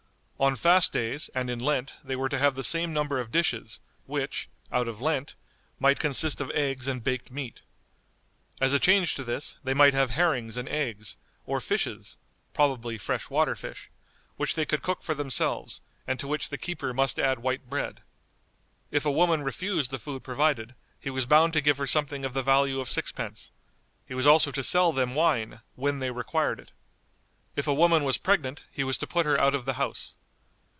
[0.43, 3.79] On fast days and in Lent they were to have the same number of dishes,
[4.07, 5.35] which (out of Lent)
[5.77, 7.61] might consist of eggs and baked meat.
[8.59, 12.17] As a change to this, they might have herrings and eggs; or fishes
[12.55, 13.91] (probably fresh water fish),
[14.35, 18.01] which they could cook for themselves, and to which the keeper must add white bread.
[18.89, 22.33] If a woman refused the food provided, he was bound to give her something of
[22.33, 23.51] the value of sixpence;
[24.07, 26.71] he was also to sell them wine "when they required it."
[27.55, 30.15] If a woman was pregnant, he was to put her out of the house.